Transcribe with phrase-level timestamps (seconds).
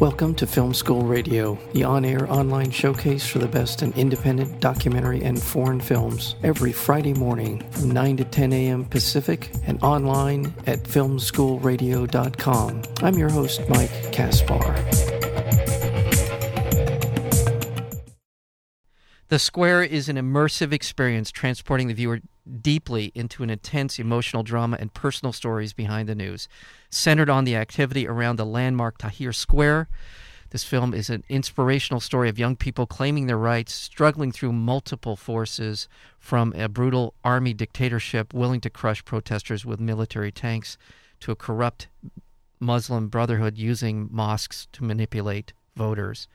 [0.00, 4.60] Welcome to Film School Radio, the on air online showcase for the best in independent
[4.60, 8.84] documentary and foreign films, every Friday morning from 9 to 10 a.m.
[8.84, 12.82] Pacific and online at filmschoolradio.com.
[13.02, 14.74] I'm your host, Mike Kaspar.
[19.28, 22.20] The Square is an immersive experience transporting the viewer
[22.60, 26.48] deeply into an intense emotional drama and personal stories behind the news.
[26.90, 29.88] Centered on the activity around the landmark Tahrir Square,
[30.50, 35.16] this film is an inspirational story of young people claiming their rights, struggling through multiple
[35.16, 40.78] forces from a brutal army dictatorship willing to crush protesters with military tanks
[41.20, 41.88] to a corrupt
[42.60, 46.28] Muslim Brotherhood using mosques to manipulate voters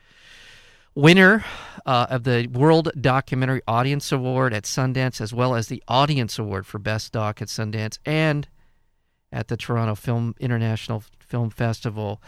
[0.94, 1.44] winner
[1.86, 6.66] uh, of the World Documentary Audience Award at Sundance, as well as the Audience Award
[6.66, 8.48] for Best Doc at Sundance and
[9.32, 12.22] at the Toronto Film International Film Festival.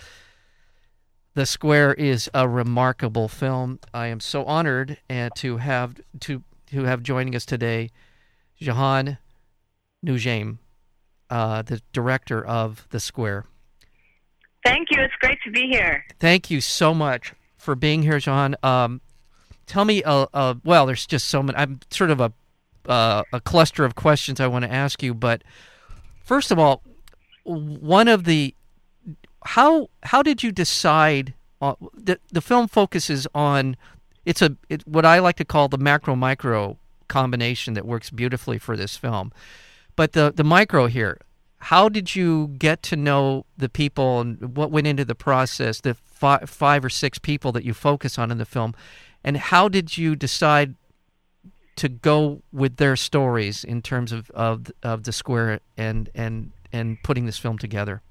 [1.34, 3.80] The Square is a remarkable film.
[3.92, 7.90] I am so honored uh, to have to to have joining us today,
[8.60, 9.18] Jehane
[10.04, 10.58] Noujaim,
[11.28, 13.44] uh, the director of The Square.
[14.64, 15.02] Thank you.
[15.02, 16.04] It's great to be here.
[16.18, 17.34] Thank you so much
[17.64, 18.54] for being here, John.
[18.62, 19.00] Um,
[19.66, 21.58] tell me, uh, uh, well, there's just so many.
[21.58, 22.32] I'm sort of a
[22.86, 25.42] uh, a cluster of questions I want to ask you, but
[26.22, 26.82] first of all,
[27.44, 28.54] one of the
[29.44, 31.34] how how did you decide?
[31.60, 33.76] Uh, the the film focuses on
[34.26, 38.58] it's a it, what I like to call the macro micro combination that works beautifully
[38.58, 39.32] for this film,
[39.96, 41.20] but the the micro here
[41.64, 45.94] how did you get to know the people and what went into the process, the
[45.94, 48.74] five, five or six people that you focus on in the film,
[49.24, 50.74] and how did you decide
[51.76, 57.02] to go with their stories in terms of, of, of the square and, and, and
[57.02, 58.02] putting this film together?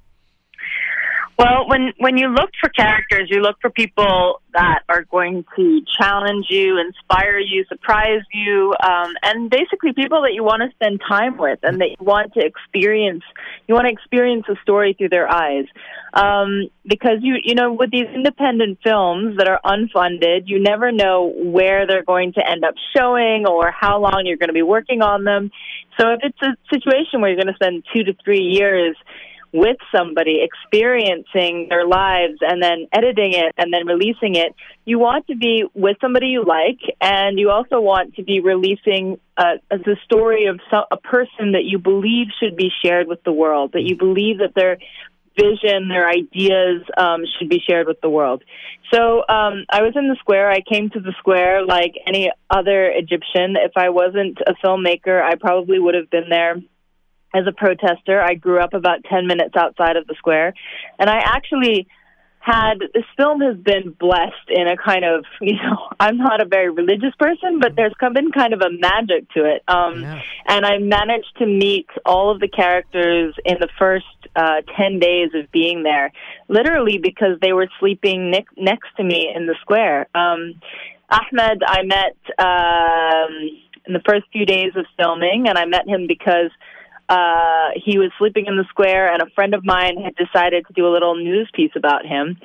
[1.37, 5.81] Well, when when you look for characters, you look for people that are going to
[5.99, 11.01] challenge you, inspire you, surprise you, um, and basically people that you want to spend
[11.07, 13.23] time with and that you want to experience.
[13.67, 15.65] You want to experience the story through their eyes,
[16.13, 21.33] um, because you you know with these independent films that are unfunded, you never know
[21.35, 25.01] where they're going to end up showing or how long you're going to be working
[25.01, 25.49] on them.
[25.99, 28.95] So if it's a situation where you're going to spend two to three years
[29.53, 34.55] with somebody, experiencing their lives, and then editing it and then releasing it.
[34.83, 39.19] You want to be with somebody you like, and you also want to be releasing
[39.37, 40.59] uh, as a story of
[40.91, 44.55] a person that you believe should be shared with the world, that you believe that
[44.55, 44.77] their
[45.39, 48.43] vision, their ideas um, should be shared with the world.
[48.91, 50.51] So um, I was in the square.
[50.51, 53.55] I came to the square like any other Egyptian.
[53.55, 56.55] If I wasn't a filmmaker, I probably would have been there
[57.33, 58.21] as a protester.
[58.21, 60.53] I grew up about 10 minutes outside of the square.
[60.99, 61.87] And I actually
[62.43, 66.45] had this film has been blessed in a kind of, you know, I'm not a
[66.45, 69.63] very religious person, but there's been kind of a magic to it.
[69.67, 70.21] Um, yeah.
[70.47, 74.05] And I managed to meet all of the characters in the first
[74.35, 76.11] uh, 10 days of being there,
[76.49, 80.07] literally because they were sleeping ne- next to me in the square.
[80.13, 80.59] Um,
[81.09, 86.07] Ahmed, I met um, in the first few days of filming, and I met him
[86.07, 86.51] because
[87.09, 90.73] uh, he was sleeping in the square, and a friend of mine had decided to
[90.73, 92.37] do a little news piece about him.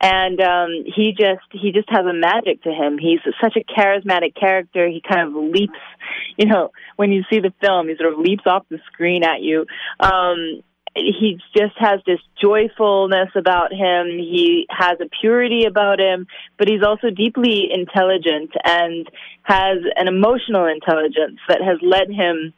[0.00, 2.98] And um, he just he just has a magic to him.
[2.98, 4.88] He's such a charismatic character.
[4.88, 5.78] He kind of leaps,
[6.36, 9.42] you know, when you see the film, he sort of leaps off the screen at
[9.42, 9.66] you.
[10.00, 10.62] Um,
[10.96, 14.06] he just has this joyfulness about him.
[14.08, 16.26] He has a purity about him,
[16.58, 19.06] but he's also deeply intelligent and
[19.42, 22.54] has an emotional intelligence that has led him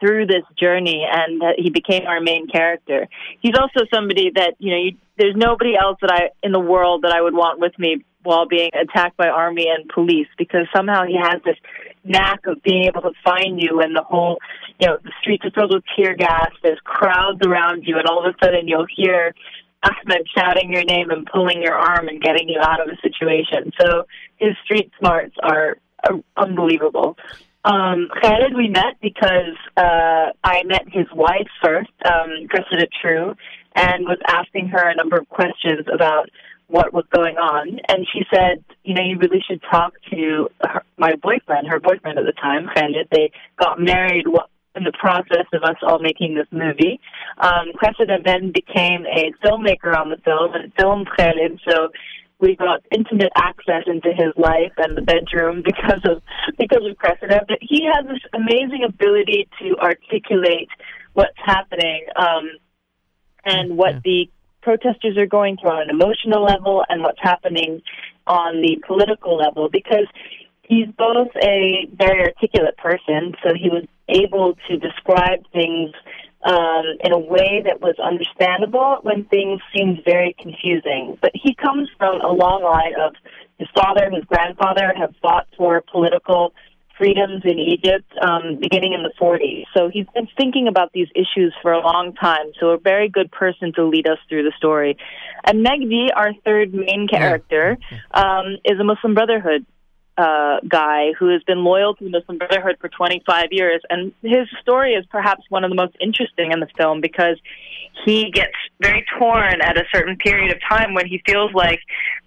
[0.00, 3.06] through this journey and he became our main character.
[3.40, 7.02] He's also somebody that, you know, you, there's nobody else that I in the world
[7.02, 11.04] that I would want with me while being attacked by army and police because somehow
[11.04, 11.56] he has this
[12.04, 14.38] knack of being able to find you and the whole
[14.78, 18.24] you know the streets are filled with tear gas there's crowds around you and all
[18.24, 19.34] of a sudden you'll hear
[19.82, 23.72] Ahmed shouting your name and pulling your arm and getting you out of a situation
[23.80, 24.06] so
[24.36, 27.16] his street smarts are, are unbelievable
[27.64, 33.34] um, Khaled we met because uh, I met his wife first, um, Cressida Trew,
[33.74, 36.30] and was asking her a number of questions about
[36.68, 37.80] what was going on.
[37.88, 42.18] And she said, you know, you really should talk to her, my boyfriend, her boyfriend
[42.18, 43.08] at the time, Khaled.
[43.10, 44.26] They got married
[44.76, 47.00] in the process of us all making this movie.
[47.38, 51.60] Um, Cressida then became a filmmaker on the film and filmed Khaled.
[51.68, 51.88] So
[52.40, 56.22] we got intimate access into his life and the bedroom because of
[56.58, 57.44] because of Cressida.
[57.46, 60.68] But he has this amazing ability to articulate
[61.12, 62.50] what's happening um,
[63.44, 64.00] and what yeah.
[64.04, 64.30] the
[64.62, 67.82] protesters are going through on an emotional level and what's happening
[68.26, 70.06] on the political level because
[70.62, 75.92] he's both a very articulate person, so he was able to describe things
[76.42, 81.18] um, in a way that was understandable when things seemed very confusing.
[81.20, 83.14] But he comes from a long line of
[83.58, 86.54] his father, and his grandfather have fought for political
[86.96, 89.64] freedoms in Egypt um, beginning in the 40s.
[89.74, 92.52] So he's been thinking about these issues for a long time.
[92.60, 94.98] So a very good person to lead us through the story.
[95.44, 97.78] And Megdi, our third main character,
[98.12, 99.64] um, is a Muslim Brotherhood
[100.20, 104.46] uh, guy who has been loyal to the Muslim Brotherhood for 25 years, and his
[104.60, 107.38] story is perhaps one of the most interesting in the film because
[108.04, 111.80] he gets very torn at a certain period of time when he feels like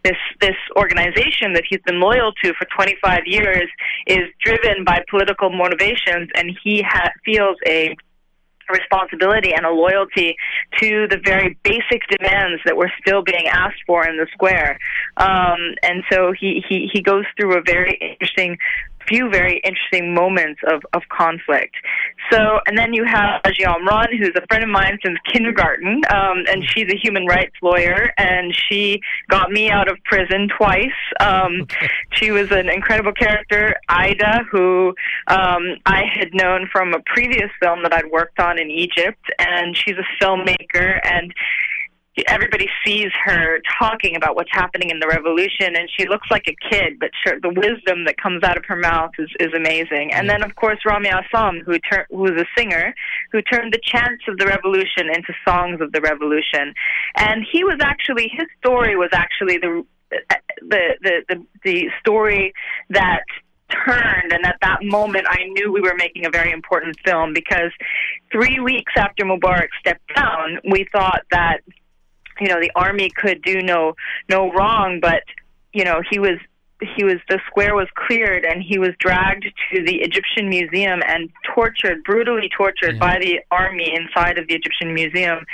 [0.04, 3.70] this this organization that he's been loyal to for 25 years
[4.08, 7.96] is driven by political motivations, and he ha- feels a
[8.70, 10.36] responsibility and a loyalty
[10.80, 14.80] to the very basic demands that were still being asked for in the square.
[15.18, 18.58] Um, and so he, he, he goes through a very interesting
[19.08, 21.76] few very interesting moments of, of conflict.
[22.32, 26.44] So, and then you have Ajia Omran, who's a friend of mine since kindergarten, um,
[26.48, 30.90] and she's a human rights lawyer, and she got me out of prison twice.
[31.20, 31.68] Um,
[32.14, 34.94] she was an incredible character, Ida, who
[35.28, 39.76] um, I had known from a previous film that I'd worked on in Egypt, and
[39.76, 41.34] she's a filmmaker, and
[42.28, 46.56] everybody sees her talking about what's happening in the revolution and she looks like a
[46.70, 50.14] kid but sure, the wisdom that comes out of her mouth is, is amazing.
[50.14, 52.94] And then of course Ramy Essam who tur- who is a singer
[53.32, 56.74] who turned the chants of the revolution into songs of the revolution.
[57.16, 59.84] And he was actually his story was actually the
[60.62, 62.54] the the the, the story
[62.92, 63.24] that
[63.88, 67.72] turned and at that moment I knew we were making a very important film because
[68.32, 71.62] 3 weeks after Mubarak stepped down we thought that
[72.40, 73.96] you know the army could do no
[74.30, 75.24] no wrong but
[75.74, 76.38] you know he was
[76.96, 81.30] he was the square was cleared and he was dragged to the Egyptian museum and
[81.56, 85.46] tortured brutally tortured by the army inside of the Egyptian museum.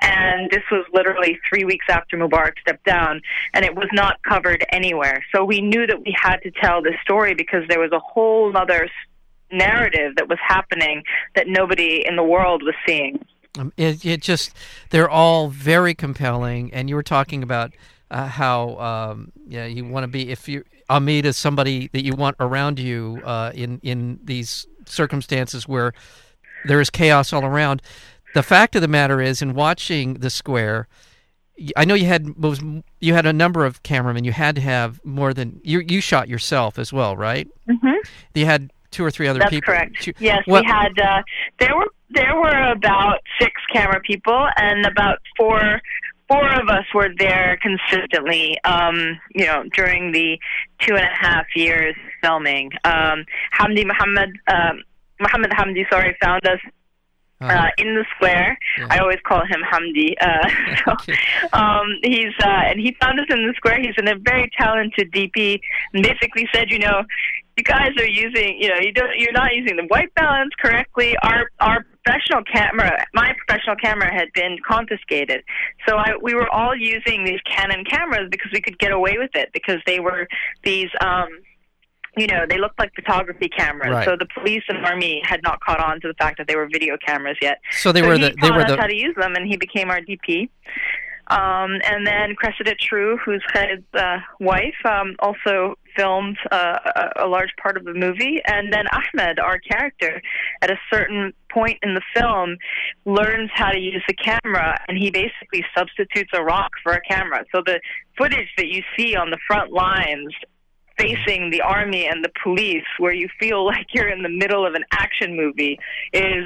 [0.00, 3.22] And this was literally 3 weeks after Mubarak stepped down
[3.54, 5.24] and it was not covered anywhere.
[5.34, 8.54] So we knew that we had to tell this story because there was a whole
[8.56, 8.88] other
[9.50, 11.02] narrative that was happening
[11.34, 13.24] that nobody in the world was seeing
[13.58, 14.52] um, it, it just
[14.90, 17.72] they're all very compelling, and you were talking about
[18.10, 22.14] uh, how um, yeah you want to be if you Ahmed is somebody that you
[22.14, 25.92] want around you uh, in in these circumstances where
[26.64, 27.82] there is chaos all around.
[28.34, 30.88] The fact of the matter is, in watching the square,
[31.76, 32.60] I know you had was
[33.00, 34.24] you had a number of cameramen.
[34.24, 35.80] You had to have more than you.
[35.80, 37.48] You shot yourself as well, right?
[37.68, 37.96] Mm-hmm.
[38.34, 39.72] You had two or three other That's people.
[39.72, 40.02] That's correct.
[40.02, 40.98] Two, yes, what, we had.
[40.98, 41.22] Uh,
[41.60, 45.80] there were there were about six camera people, and about four
[46.28, 48.58] four of us were there consistently.
[48.64, 50.38] Um, you know, during the
[50.80, 52.70] two and a half years filming.
[52.84, 53.24] Um,
[53.58, 54.30] Hamdi Muhammad.
[54.48, 54.82] Um,
[55.20, 56.58] Muhammad Hamdi, sorry, found us
[57.40, 58.58] uh, uh, in the square.
[58.78, 58.86] Yeah.
[58.90, 60.14] I always call him Hamdi.
[60.20, 60.48] Uh,
[60.96, 61.12] so,
[61.52, 63.80] um, he's uh, and he found us in the square.
[63.80, 65.60] He's a very talented DP,
[65.92, 67.04] and basically said, you know,
[67.56, 71.16] you guys are using, you know, you don't, you're not using the white balance correctly.
[71.22, 75.42] Our our professional camera, my professional camera had been confiscated.
[75.88, 79.30] So I, we were all using these Canon cameras because we could get away with
[79.34, 80.28] it because they were
[80.62, 80.90] these.
[81.00, 81.28] um
[82.16, 83.90] you know, they looked like photography cameras.
[83.90, 84.04] Right.
[84.04, 86.68] So the police and army had not caught on to the fact that they were
[86.72, 87.58] video cameras yet.
[87.72, 89.90] So they so were the they were the how to use them, and he became
[89.90, 90.48] our DP.
[91.28, 97.26] Um, and then Cressida Trew, who's his uh, wife, um, also filmed uh, a, a
[97.26, 98.40] large part of the movie.
[98.44, 100.20] And then Ahmed, our character,
[100.62, 102.56] at a certain point in the film,
[103.04, 107.44] learns how to use the camera, and he basically substitutes a rock for a camera.
[107.52, 107.80] So the
[108.16, 110.34] footage that you see on the front lines
[110.98, 114.74] facing the army and the police, where you feel like you're in the middle of
[114.74, 115.78] an action movie,
[116.12, 116.44] is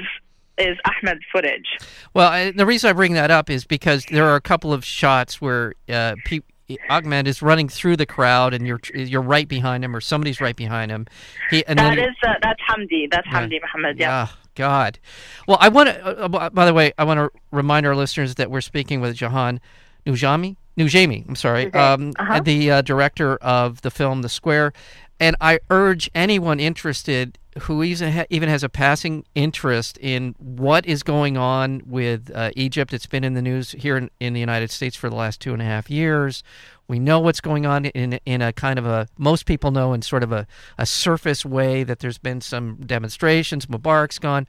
[0.57, 1.77] is Ahmed's footage.
[2.13, 4.83] Well, I, the reason I bring that up is because there are a couple of
[4.83, 6.41] shots where uh, pe-
[6.89, 10.55] Ahmed is running through the crowd, and you're you're right behind him, or somebody's right
[10.55, 11.07] behind him.
[11.49, 13.09] He, and that then, is, uh, that's Hamdi.
[13.09, 13.99] That's yeah, Hamdi Mohammed.
[13.99, 14.27] Yeah.
[14.29, 14.99] Oh, God.
[15.47, 16.05] Well, I want to.
[16.05, 19.17] Uh, uh by the way, I want to remind our listeners that we're speaking with
[19.17, 19.59] Jehane
[20.05, 20.57] Nujami.
[20.77, 22.39] Nujami, I'm sorry, um, uh-huh.
[22.39, 24.71] the uh, director of the film The Square,
[25.19, 31.35] and I urge anyone interested who even has a passing interest in what is going
[31.35, 32.93] on with uh, Egypt.
[32.93, 35.53] It's been in the news here in, in, the United States for the last two
[35.53, 36.43] and a half years.
[36.87, 40.01] We know what's going on in in a kind of a most people know in
[40.01, 43.65] sort of a, a surface way that there's been some demonstrations.
[43.65, 44.47] Mubarak's gone.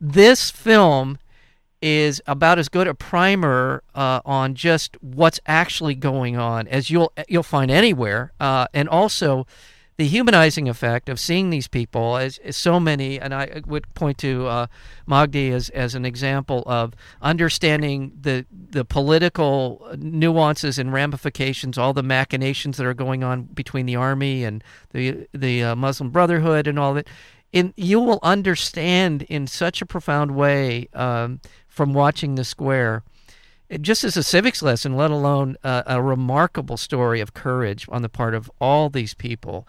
[0.00, 1.18] This film
[1.82, 7.12] is about as good a primer uh, on just what's actually going on as you'll
[7.28, 9.46] you'll find anywhere, uh, and also
[10.00, 14.16] the humanizing effect of seeing these people as, as so many, and I would point
[14.18, 14.66] to uh,
[15.06, 22.02] Magdi as, as an example of understanding the the political nuances and ramifications, all the
[22.02, 26.78] machinations that are going on between the army and the the uh, Muslim Brotherhood and
[26.78, 27.06] all that.
[27.52, 33.02] In you will understand in such a profound way um, from watching the square
[33.80, 38.08] just as a civics lesson, let alone uh, a remarkable story of courage on the
[38.08, 39.66] part of all these people.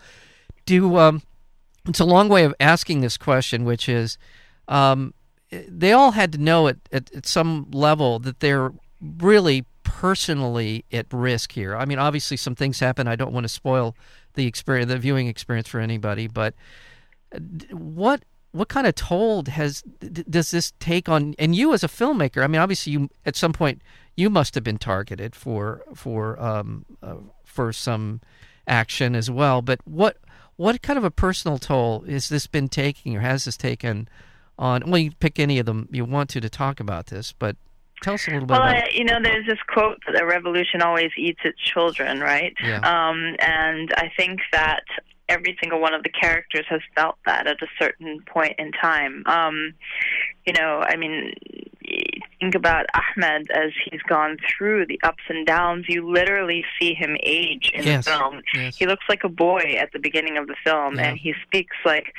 [0.66, 1.22] Do um,
[1.88, 4.18] it's a long way of asking this question, which is,
[4.68, 5.14] um,
[5.52, 11.08] they all had to know at, at, at some level that they're really personally at
[11.12, 11.76] risk here.
[11.76, 13.08] I mean, obviously, some things happen.
[13.08, 13.96] I don't want to spoil
[14.36, 16.54] the experience, the viewing experience for anybody, but
[17.36, 17.40] uh,
[17.76, 19.82] what what kind of toll has
[20.30, 23.54] does this take on and you as a filmmaker i mean obviously you at some
[23.54, 23.82] point
[24.16, 28.22] you must have been targeted for for um, uh, for some
[28.68, 30.18] action as well but what
[30.58, 34.08] what kind of a personal toll has this been taking or has this taken
[34.60, 37.56] on well you pick any of them you want to to talk about this but
[38.02, 40.82] tell us a little bit well, about you know, there's this quote that a revolution
[40.82, 42.54] always eats its children, right?
[42.62, 42.78] Yeah.
[42.78, 44.84] Um, and I think that
[45.32, 49.24] every single one of the characters has felt that at a certain point in time.
[49.26, 49.74] Um,
[50.46, 51.34] you know, I mean,
[52.40, 55.86] think about Ahmed as he's gone through the ups and downs.
[55.88, 58.06] You literally see him age in Yes.
[58.06, 58.42] the film.
[58.54, 58.76] Yes.
[58.78, 61.10] He looks like a boy at the beginning of the film, Yeah.
[61.10, 62.14] and he speaks like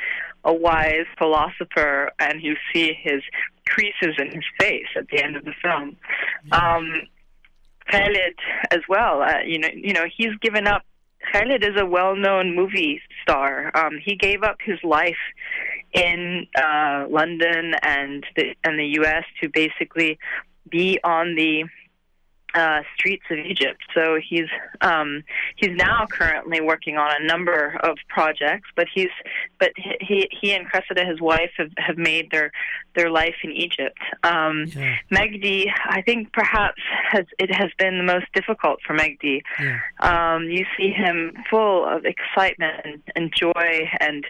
[0.45, 3.23] a wise philosopher, and you see his
[3.69, 5.97] creases in his face at the end of the film.
[6.51, 7.03] Um,
[7.91, 8.39] Khalid
[8.71, 9.23] as well.
[9.23, 10.83] Uh, you know, you know, he's given up.
[11.31, 13.71] Khalid is a well-known movie star.
[13.75, 15.17] Um, he gave up his life
[15.93, 19.25] in uh, London and the and the U.S.
[19.43, 20.19] to basically
[20.71, 21.65] be on the
[22.55, 23.81] uh, streets of Egypt.
[23.95, 24.49] So he's
[24.81, 25.25] um,
[25.57, 29.11] he's now currently working on a number of projects, but he's
[29.63, 32.51] but he he and Cressida, his wife, have, have made their
[32.97, 33.99] their life in Egypt.
[34.25, 34.97] Um, Yeah.
[35.17, 39.43] Megdi, I think perhaps has it has been the most difficult for Megdi.
[39.61, 39.79] Yeah.
[40.01, 41.17] Um, you see him
[41.49, 44.27] full of excitement and, and joy and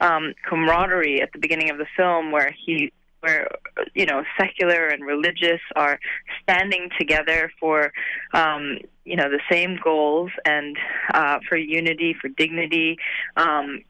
[0.00, 3.48] um, camaraderie at the beginning of the film, where he where
[3.94, 6.00] you know secular and religious are
[6.42, 7.92] standing together for
[8.34, 10.76] um, you know the same goals and
[11.14, 12.96] uh, for unity, for dignity.
[13.36, 13.84] Um,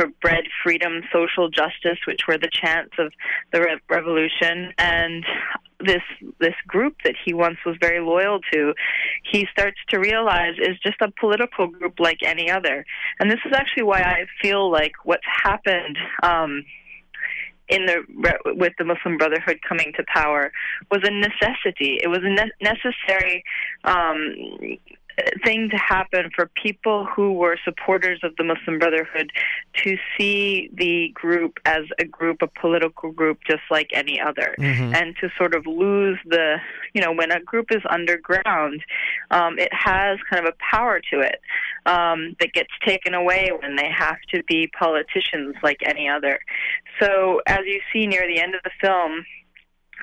[0.00, 3.12] for bread, freedom, social justice, which were the chants of
[3.52, 5.24] the re- revolution, and
[5.80, 6.02] this
[6.38, 8.74] this group that he once was very loyal to,
[9.30, 12.84] he starts to realize is just a political group like any other.
[13.18, 15.98] And this is actually why I feel like what's happened.
[16.22, 16.64] Um,
[17.68, 18.02] in the
[18.56, 20.50] with the Muslim Brotherhood coming to power
[20.90, 22.00] was a necessity.
[22.02, 23.44] It was a ne- necessary
[23.84, 24.34] um,
[25.44, 29.30] thing to happen for people who were supporters of the Muslim Brotherhood
[29.84, 34.94] to see the group as a group, a political group, just like any other, Mhm.
[34.94, 36.60] and to sort of lose the,
[36.94, 38.84] you know, when a group is underground,
[39.30, 41.40] um, it has kind of a power to it
[41.86, 46.38] um, that gets taken away when they have to be politicians like any other.
[47.00, 49.24] So, as you see near the end of the film,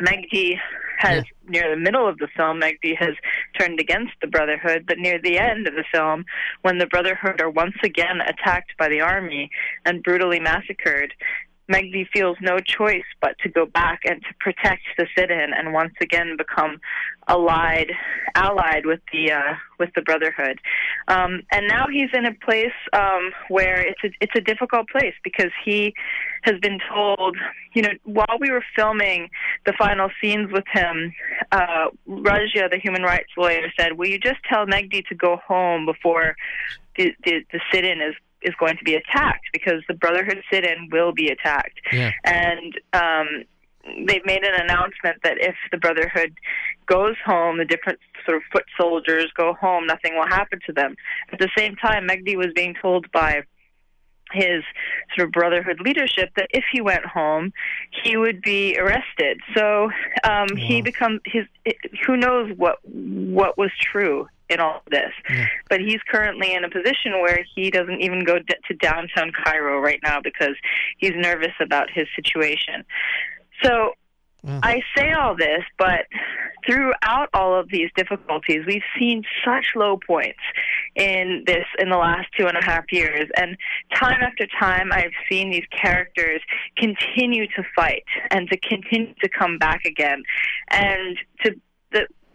[0.02, 0.60] Megdi
[0.98, 3.16] has, near the middle of the film, Megdi has
[3.60, 6.26] turned against the Brotherhood, but near the end of the film,
[6.62, 9.50] when the Brotherhood are once again attacked by the army
[9.86, 11.14] and brutally massacred,
[11.72, 15.94] Megdi feels no choice but to go back and to protect the sit-in and once
[16.02, 16.80] again become
[17.28, 17.92] allied,
[18.36, 20.60] allied with the uh, with the Brotherhood.
[21.10, 25.14] Um, and now he's in a place um, where it's a, it's a difficult place
[25.24, 25.94] because he
[26.44, 27.38] has been told,
[27.74, 29.30] you know, while we were filming
[29.66, 31.14] the final scenes with him,
[31.52, 35.86] uh, Ragia, the human rights lawyer, said, "Will you just tell Megdi to go home
[35.86, 36.36] before
[36.98, 41.12] the the, the sit-in is is going to be attacked because the Brotherhood sit-in will
[41.12, 42.12] be attacked." Yeah.
[42.24, 43.44] And um,
[44.06, 46.34] they've made an announcement that if the Brotherhood
[46.86, 50.96] goes home, the different sort of foot soldiers go home, nothing will happen to them.
[51.32, 53.44] At the same time, Megdi was being told by
[54.32, 54.64] his
[55.16, 57.52] sort of brotherhood leadership that if he went home,
[58.04, 59.40] he would be arrested.
[59.56, 59.90] So
[60.24, 60.84] um, he Wow.
[60.84, 61.46] becomes his.
[62.06, 65.12] Who knows what what was true in all this?
[65.30, 65.46] Yeah.
[65.70, 69.80] But he's currently in a position where he doesn't even go d- to downtown Cairo
[69.80, 70.56] right now because
[70.98, 72.84] he's nervous about his situation.
[73.64, 73.94] So
[74.46, 76.06] I say all this, but
[76.66, 80.40] throughout all of these difficulties, we've seen such low points
[80.96, 83.58] in this in the last two and a half years, and
[83.94, 86.42] time after time, I've seen these characters
[86.78, 90.24] continue to fight and to continue to come back again,
[90.70, 91.56] and to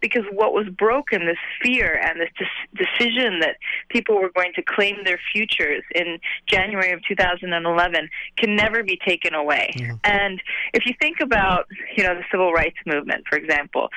[0.03, 3.57] because what was broken, this fear and this de- decision that
[3.89, 9.33] people were going to claim their futures in January of 2011 can never be taken
[9.33, 9.71] away.
[9.77, 9.95] Yeah.
[10.05, 10.43] And
[10.75, 11.67] if you think about,
[11.97, 13.89] you know, the civil rights movement, for example,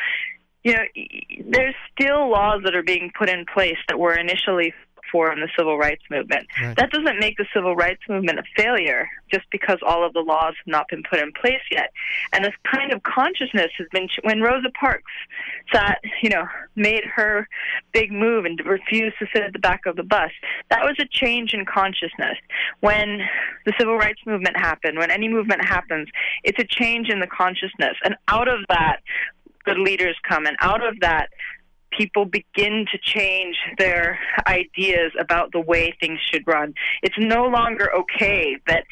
[0.63, 0.83] you know,
[1.47, 4.73] there's still laws that are being put in place that were initially
[5.15, 6.45] for in the civil rights movement.
[6.61, 6.75] Right.
[6.75, 10.55] That doesn't make the civil rights movement a failure just because all of the laws
[10.57, 11.91] have not been put in place yet.
[12.33, 15.11] And this kind of consciousness has been when Rosa Parks
[15.71, 16.45] sat, you know,
[16.75, 17.47] made her
[17.93, 20.31] big move and refused to sit at the back of the bus.
[20.69, 22.37] That was a change in consciousness.
[22.81, 23.21] When
[23.65, 26.09] the civil rights movement happened, when any movement happens,
[26.43, 27.95] it's a change in the consciousness.
[28.03, 28.97] And out of that,
[29.63, 31.29] good leaders come, and out of that,
[31.97, 36.73] people begin to change their ideas about the way things should run.
[37.01, 38.85] It's no longer okay that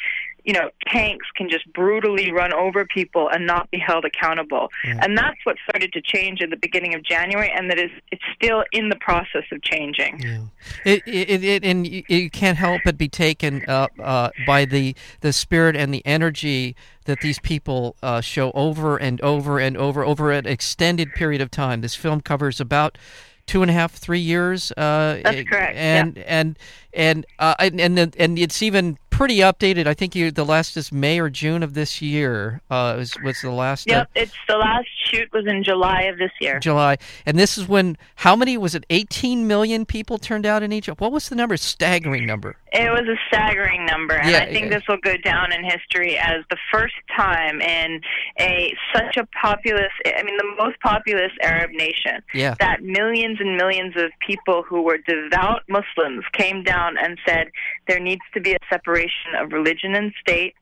[0.43, 4.69] you know, tanks can just brutally run over people and not be held accountable.
[4.85, 5.00] Yeah.
[5.01, 8.23] And that's what started to change in the beginning of January, and that is it's
[8.35, 10.19] still in the process of changing.
[10.19, 10.39] Yeah.
[10.85, 15.31] It, it, it, and you can't help but be taken up uh, by the the
[15.31, 20.31] spirit and the energy that these people uh, show over and over and over over
[20.31, 21.81] an extended period of time.
[21.81, 22.97] This film covers about
[23.45, 24.71] two and a half, three years.
[24.71, 25.77] Uh, That's correct.
[25.77, 26.23] And yeah.
[26.27, 26.59] and
[26.93, 29.86] and uh, and and, and it's even pretty updated.
[29.86, 32.62] I think you the last is May or June of this year.
[32.70, 33.88] Uh, was was the last?
[33.88, 36.60] Yep, uh, it's the last shoot was in July of this year.
[36.60, 38.86] July, and this is when how many was it?
[38.89, 41.00] Eighteen million people turned out in Egypt.
[41.00, 41.55] What was the number?
[41.58, 42.58] Staggering number.
[42.72, 44.79] It was a staggering number, and yeah, I think yeah.
[44.79, 48.01] this will go down in history as the first time in
[48.39, 49.91] a such a populous.
[50.05, 52.24] I mean, the most populous Arab nation.
[52.34, 52.55] Yeah.
[52.60, 57.51] That millions and millions of people who were devout Muslims came down and said
[57.88, 60.56] there needs to be a separation of religion and state.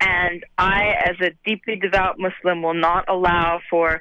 [0.00, 4.00] And I, as a deeply devout Muslim, will not allow for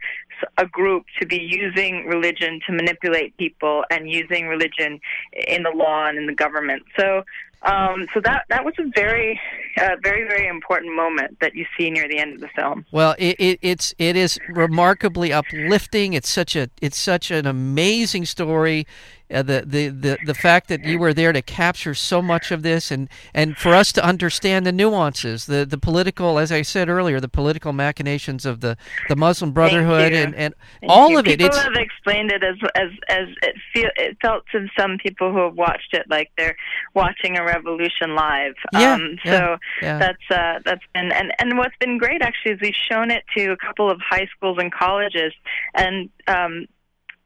[0.59, 4.99] a group to be using religion to manipulate people and using religion
[5.47, 6.83] in the law and in the government.
[6.99, 7.23] So
[7.63, 9.39] um, so that that was a very,
[9.81, 12.85] uh, very, very important moment that you see near the end of the film.
[12.91, 16.13] Well, it, it, it's it is remarkably uplifting.
[16.13, 18.85] It's such a it's such an amazing story.
[19.29, 22.61] Uh, the, the the the fact that you were there to capture so much of
[22.61, 26.89] this and and for us to understand the nuances the the political as i said
[26.89, 28.77] earlier the political machinations of the
[29.09, 30.53] the muslim brotherhood and and
[30.87, 31.19] all you.
[31.19, 34.97] of it people have explained it as as as it feel it felt to some
[34.97, 36.55] people who have watched it like they're
[36.93, 39.97] watching a revolution live yeah, um yeah, so yeah.
[39.97, 43.51] that's uh that's been and and what's been great actually is we've shown it to
[43.51, 45.33] a couple of high schools and colleges
[45.75, 46.67] and um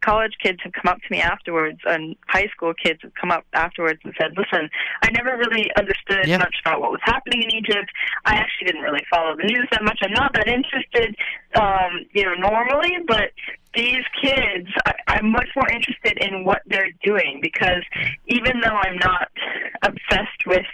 [0.01, 3.45] college kids have come up to me afterwards, and high school kids have come up
[3.53, 4.69] afterwards and said, "Listen,
[5.01, 6.37] I never really understood yeah.
[6.37, 7.89] much about what was happening in Egypt.
[8.25, 9.99] I actually didn't really follow the news that much.
[10.03, 11.15] I'm not that interested,
[11.55, 13.31] um, you know, normally, but."
[13.73, 17.83] These kids, I, I'm much more interested in what they're doing because
[18.27, 19.29] even though I'm not
[19.81, 20.65] obsessed with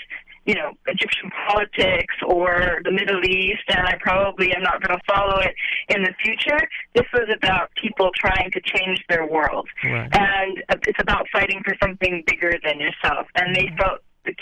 [0.48, 5.04] you know, Egyptian politics or the Middle East, and I probably am not going to
[5.06, 5.54] follow it
[5.90, 6.58] in the future.
[6.96, 9.68] This was about people trying to change their world.
[9.84, 10.10] Right.
[10.14, 13.28] And it's about fighting for something bigger than yourself.
[13.36, 13.78] And they mm-hmm.
[13.78, 14.00] felt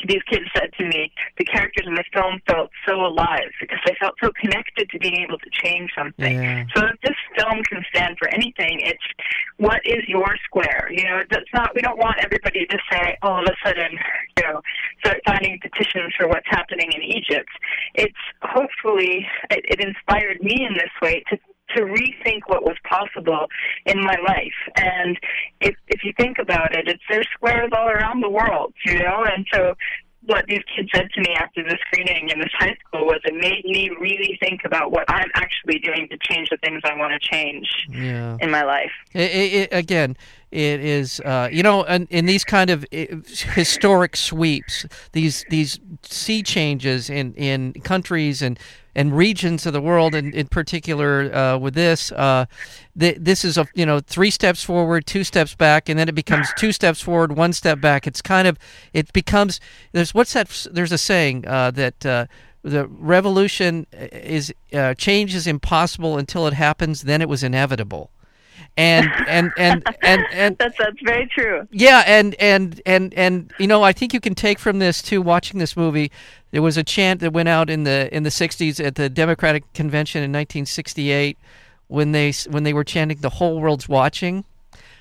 [0.08, 3.96] these kids said to me, the characters in the film felt so alive because they
[4.00, 6.42] felt so connected to being able to change something.
[6.42, 6.66] Yeah.
[6.76, 9.04] So if this film can stand for anything, it's
[9.58, 10.90] what is your square?
[10.92, 11.72] You know, that's not.
[11.76, 13.92] We don't want everybody to say all of a sudden,
[14.38, 14.62] you know,
[15.00, 17.50] start signing petitions for what's happening in Egypt.
[17.96, 21.38] It's hopefully it, it inspired me in this way to
[21.76, 23.48] to rethink what was possible
[23.86, 24.54] in my life.
[24.76, 25.18] And
[25.62, 29.26] if if you think about it, it's there's squares all around the world, you know,
[29.26, 29.76] and so
[30.26, 33.34] what these kids said to me after the screening in this high school was it
[33.36, 37.14] made me really think about what I'm actually doing to change the things I want
[37.20, 38.38] to change yeah.
[38.40, 38.92] in my life.
[39.14, 40.18] It, it, again,
[40.52, 43.08] it is uh, you know in, in, these kind of eh,
[43.54, 48.60] historic sweeps, these these sea changes in in countries and
[48.96, 52.46] and regions of the world, and in particular uh, with this, uh,
[52.98, 56.16] th- this is a you know three steps forward, two steps back, and then it
[56.16, 58.08] becomes two steps forward, one step back.
[58.08, 58.58] It's kind of
[58.94, 59.60] it becomes
[59.92, 60.68] there's what's that?
[60.72, 62.26] There's a saying uh, that uh,
[62.64, 67.02] the revolution is uh, change is impossible until it happens.
[67.02, 68.12] Then it was inevitable
[68.78, 71.68] and and and and, and that's that's very true.
[71.72, 75.22] Yeah, and and and and you know, I think you can take from this too.
[75.22, 76.12] Watching this movie,
[76.52, 79.72] there was a chant that went out in the in the '60s at the Democratic
[79.74, 81.38] Convention in 1968.
[81.88, 84.44] when they when they were chanting "the whole world's watching."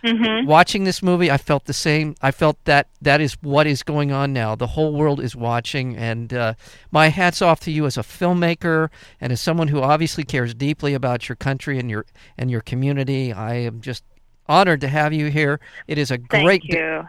[0.04, 0.46] Mm-hmm.
[0.46, 2.14] Watching this movie, I felt the same.
[2.20, 4.54] I felt that that is what is going on now.
[4.54, 6.54] The whole world is watching, and uh,
[6.90, 10.92] my hats off to you as a filmmaker and as someone who obviously cares deeply
[10.92, 12.04] about your country and your
[12.36, 13.32] and your community.
[13.32, 14.04] I am just
[14.46, 15.58] honored to have you here.
[15.86, 16.64] It is a Thank great.
[16.64, 17.08] you.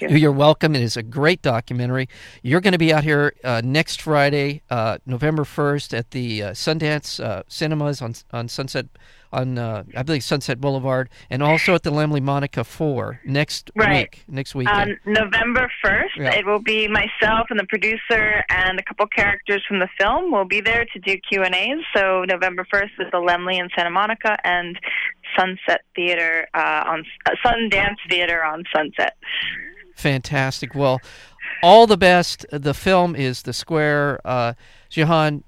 [0.00, 0.16] Thank you.
[0.18, 0.74] You're welcome.
[0.74, 2.08] It is a great documentary.
[2.42, 6.50] You're going to be out here uh, next Friday, uh, November 1st, at the uh,
[6.50, 8.86] Sundance uh, Cinemas on on Sunset
[9.32, 14.04] on uh, I believe Sunset Boulevard, and also at the Laemmle Monica Four next Right.
[14.12, 14.98] week, next weekend.
[15.06, 16.34] On November 1st, Yeah.
[16.34, 20.44] it will be myself and the producer and a couple characters from the film will
[20.44, 21.78] be there to do Q&As.
[21.94, 24.78] So November 1st is the Laemmle in Santa Monica and
[25.36, 29.16] Sunset Theater uh, on uh, Sundance Theater on Sunset.
[29.94, 30.74] Fantastic.
[30.74, 31.00] Well,
[31.62, 32.44] all the best.
[32.52, 34.20] The film is The Square.
[34.24, 34.52] Uh,
[34.90, 35.42] Jehane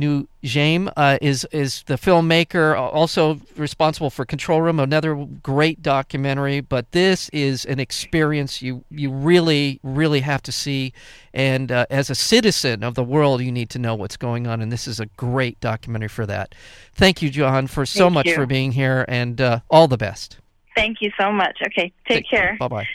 [0.00, 5.82] New James uh, is is the filmmaker, uh, also responsible for Control Room, another great
[5.82, 6.60] documentary.
[6.60, 10.92] But this is an experience you you really really have to see,
[11.34, 14.62] and uh, as a citizen of the world, you need to know what's going on.
[14.62, 16.54] And this is a great documentary for that.
[16.94, 18.34] Thank you, John, for so Thank much you.
[18.34, 20.38] for being here, and uh, all the best.
[20.74, 21.58] Thank you so much.
[21.66, 22.56] Okay, take care.
[22.58, 22.88] Bye bye.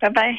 [0.00, 0.38] Bye-bye.